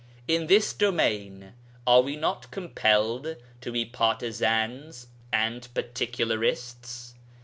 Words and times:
In 0.27 0.47
this 0.47 0.73
domain 0.73 1.53
are 1.85 2.01
we 2.01 2.15
not 2.15 2.49
compelled 2.49 3.35
to 3.61 3.71
be 3.71 3.85
partisans 3.85 5.05
and 5.31 5.71
particularists? 5.75 7.13